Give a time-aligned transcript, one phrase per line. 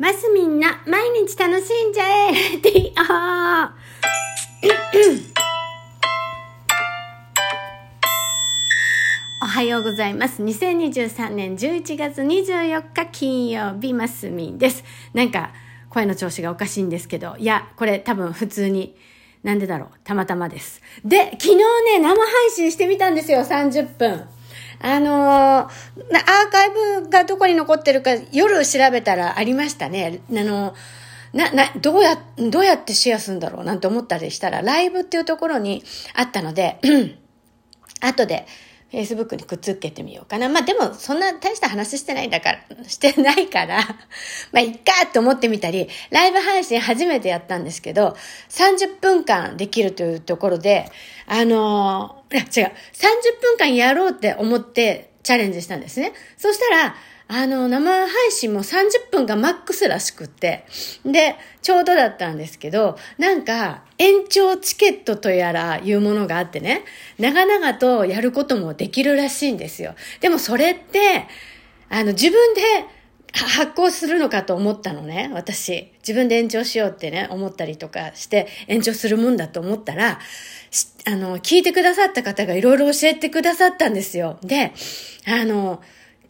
[0.00, 3.02] マスみんな、毎日楽しんじゃえレディオ
[9.42, 10.42] おはようございます。
[10.42, 14.84] 2023年11月24日金曜日、マスミンです。
[15.12, 15.52] なんか、
[15.90, 18.96] 声の調子がおかしいんですけど、いや、これ多分普通に、
[19.42, 20.80] なんでだろう、たまたまです。
[21.04, 24.26] で、昨日ね、生配信してみたんですよ、30分。
[24.80, 25.16] あのー、
[25.62, 26.70] アーカイ
[27.02, 30.20] ブがどこに残ってるか夜調べたらありましたね。
[30.30, 30.74] あの
[31.32, 36.80] な、な、どうや、どうやってシェアするんだろうなんて思ったりしたら、ライブっていうところにあったので、
[38.00, 38.46] 後で、
[38.92, 40.48] Facebook にくっつけてみようかな。
[40.48, 43.78] まあでも、そんな大した話してないんだから、 してないから、
[44.52, 48.16] まあいっかと思ってみたり、ライブ配信初めてやったんですけど、
[48.48, 50.90] 30分間できるというところで、
[51.26, 56.12] あのー、いや違う、30分間やろうって思ってチャレンジしたんですね。
[56.36, 56.96] そしたら、
[57.32, 60.64] あの、生配信も30分がマックスらしくって、
[61.04, 66.82] で、ちょうどだったんですけど、なんか、延長チケットとやらいうものがあってね、
[67.20, 69.94] 長々とやることもできるらしいんですよ。
[70.18, 71.28] でもそれって、
[71.88, 72.62] あの、自分で
[73.32, 75.92] 発行するのかと思ったのね、私。
[75.98, 80.18] 自分で延長しようってね、思ったりとかして延長するもんだと思ったら、
[81.06, 84.40] あの、聞いてくださった方がいろいろ教えてくださったんですよ。
[84.42, 84.72] で、
[85.26, 85.80] あの、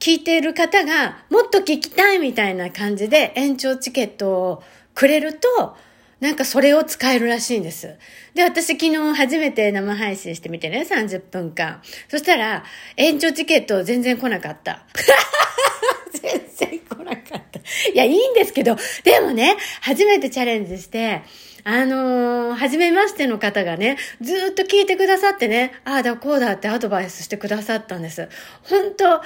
[0.00, 4.62] 聞いている方がもっと聞きたいみたいな感じで延長チケットを
[4.94, 5.76] くれると、
[6.20, 7.96] なんかそれを使えるらしいんです。
[8.34, 11.82] で、私昨日初めて生配信してみてね、30分間。
[12.08, 12.64] そしたら、
[12.96, 14.84] 延長チケット全然来なかった。
[16.12, 17.60] 全然来なかった。
[17.92, 21.22] いや、いいんですけど、でもね、初めてチャレンジして、
[21.64, 28.28] あのー、初めましての方がね、ずっと聞いてくださってね、ああだこうだってアドバイスしてくださったんです。
[28.62, 29.22] 本当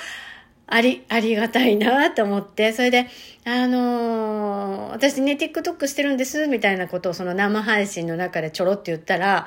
[0.67, 3.07] あり、ありがたいなと思って、それで、
[3.45, 9.47] あのー、私ね、TikTok してるんです、みたいなことをその生配信の中でちょろって言ったら、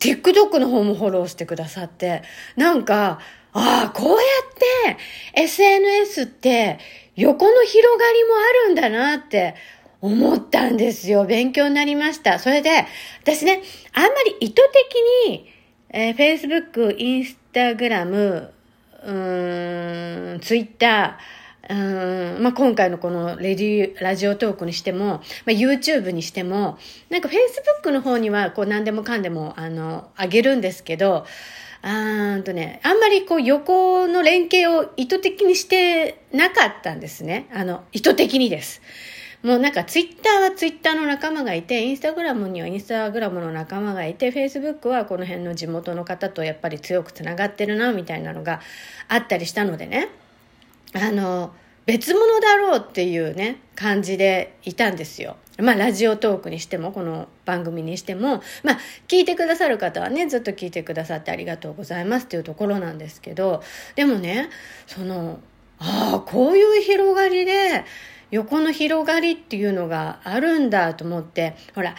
[0.00, 2.22] TikTok の方もフォローしてくださって、
[2.56, 3.20] なんか、
[3.54, 4.16] ああ、こうや
[4.94, 4.96] っ
[5.34, 6.78] て SNS って
[7.16, 9.54] 横の広がりもあるんだなって
[10.00, 11.24] 思ったんですよ。
[11.24, 12.38] 勉強になりました。
[12.38, 12.86] それで、
[13.22, 15.50] 私ね、あんまり意図的に、
[15.90, 18.48] えー、Facebook、Instagram、
[19.04, 31.24] うーん、ツイッター、うん、まあ、今回のこのレディラジオトークにしても、まあ、YouTube にしても、なんか Facebook の方にはこう何でもかんでもあの、あげるんですけど、
[31.82, 37.48] あんとね、あんまりこう横の連携を意図的にしてなかったんですね。
[37.52, 38.82] あの、意図的にです。
[39.42, 48.60] もうなんかツイッターはツイッターの仲間がいて、インスタグラムにはインスタグラムの仲間がいて、フェイスブックはこの辺の地元の方とやっぱり強くつながってるな、みたいなのが
[49.08, 50.10] あったりしたのでね。
[50.94, 51.52] あの、
[51.86, 55.36] 別物だろうっていうね、感じでいたんですよ。
[55.58, 58.78] まあ、ラジオトークにしても、この番組にしても、まあ、
[59.08, 63.62] 聞いてくださる方はね、ずっと聞いてくださってありがとうございますっていうところなんですけど、
[63.96, 64.50] でもね、
[64.86, 65.40] その、
[65.80, 67.84] ああ、こういう広がりで、
[68.32, 71.94] 横の広がりっていうのがあるんだと思って、ほら、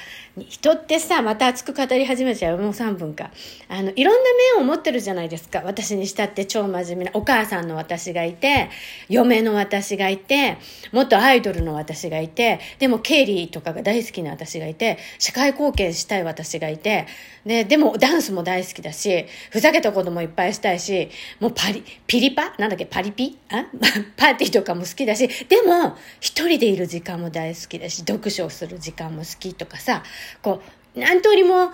[0.49, 2.57] 人ってさ、また熱く語り始めちゃう。
[2.57, 3.29] もう3分か。
[3.69, 5.61] あの、いろんな面を持ってるじゃないですか。
[5.63, 8.71] 私にしたって超真面目なお母さんの私がいて、
[9.09, 10.57] 嫁の私がいて、
[10.91, 17.05] 元アイドルの私がいて、でも経理とかが大好きな私がいて、社会貢献したい私がいて、
[17.45, 22.55] で、でもダンスも大好きだし、ふざけたこともいっぱいしたいし、もうパリ、ピリパ？
[22.57, 22.87] なんだっけ？
[22.87, 23.37] パリピ？
[23.49, 23.65] あ？
[24.17, 30.03] パーティーとかも好きだし、でも、一人でいる時間も大好きだし、読書をする時間も好きとかさ、
[30.41, 30.61] こ
[30.95, 31.71] う、何通りも、あ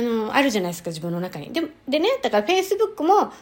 [0.00, 1.52] の、あるじゃないですか、自分の中に。
[1.52, 3.32] で、でね、だから Facebook も、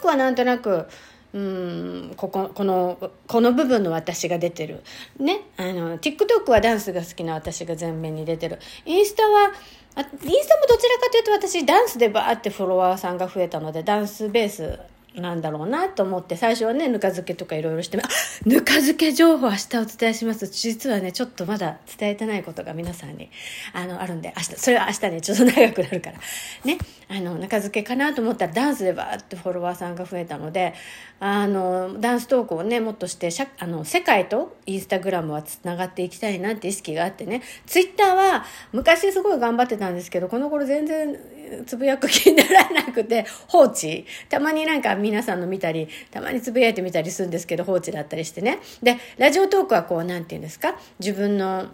[0.00, 0.88] Facebook はなんとなく、
[1.32, 4.82] うん、ここ、この、この部分の私が出てる。
[5.20, 5.42] ね。
[5.56, 8.58] あの、TikTok はダンスが好きな私が前面に出てる。
[8.84, 9.52] インスタは、
[9.94, 14.80] あインスタもどちらかというと私ダンスでバーってフォロワーさんが増えたので、ダンスベース
[15.14, 17.98] なんだろうなと思って、最初はね、ぬか漬けとかいろいろして、
[18.46, 20.46] ぬか漬け情報明日お伝えします。
[20.46, 23.30] 実はね、ちょっとまだ伝えてないことが皆さんに、
[23.74, 26.18] あの、あるんで、明日、それは明日ね、ちょっと長くなるから。
[26.64, 26.78] ね、
[27.08, 30.74] あの、ぬか漬けかなと思ったら、ダンスでバーってフォロワーさんが増えたので、
[31.20, 41.18] あの、ダンス投稿をね、もっとしてしゃ、あの、世界とインスタグラムはつながっていきたいなって意識があってね、ツイッターは昔すごい頑張ってたんですけど、この頃全然
[41.66, 44.06] つぶやく気にならなくて、放置？
[44.28, 48.58] たまになんか皆さんの見たり、たまにつぶやいてみたりするんですけど、放置だったりしてね。
[48.82, 50.76] で、ラジオトークはこう、なんて言うんですか？
[50.98, 51.66] 自分の、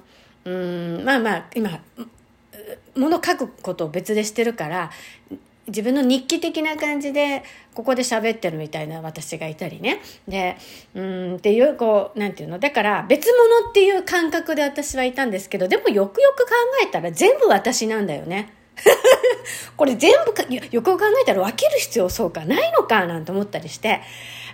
[0.45, 1.81] うん、まあまあ、今、
[2.97, 4.91] もの書くことを別でしてるから、
[5.69, 7.45] 自分の日記的な感じで、
[7.75, 10.01] ここで喋ってるみたいな私がいたりね。
[10.27, 10.57] で、
[10.95, 12.59] うん、っていう、こう、なんていうの？
[12.59, 16.53] だから、別物っていう感覚で私はいたんですけど、でもよくよく考
[16.83, 18.55] えたら全部私なんだよね。
[19.77, 24.01] これ全部か、よく考えたら分ける必要そうかないのかなんて思ったりして、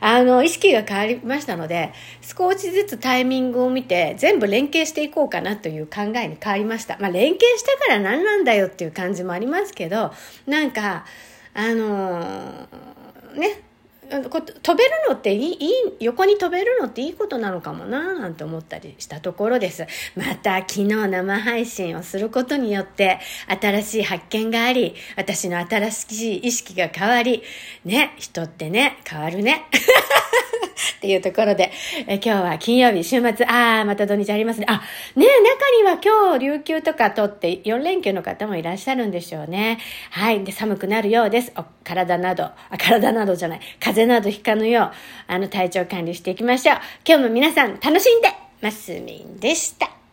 [0.00, 1.92] あの、意識が変わりましたので、
[2.22, 6.98] 少しずつタイミングを見て、全部連携していこうかなという考えに変わりました。
[7.00, 10.12] まあ、連携したから何なんだよっていう感じもありますけど、
[10.46, 11.06] なんか、
[11.54, 13.62] あのー、ね、
[14.30, 15.70] こ飛べるのっていい、いい、
[16.00, 19.86] 横に飛べるのっていいことなのかもななんて思ったりしたところです。
[20.16, 23.18] また昨日生配信をすることによって
[23.60, 27.42] 新しい発見があり、私の新しい意識が変わり、
[27.84, 29.66] ね、人ってね、変わるね。
[30.96, 31.70] っていうところで、
[32.06, 34.66] え今日は金曜日、週末、ああ、また土日ありますね。
[34.68, 34.82] あ、
[35.16, 39.78] ね中には今日、琉球とかとって4連休の方もいらっしゃるんでしょうね。
[40.10, 40.44] はい。
[40.44, 41.52] で、寒くなるようです。
[41.56, 44.92] お体など、あ、体などじゃない、風邪などひかぬよう、
[45.26, 46.76] あの、体調管理していきましょう。
[47.06, 48.28] 今日も皆さん楽しんで
[48.60, 50.03] ますみんでした。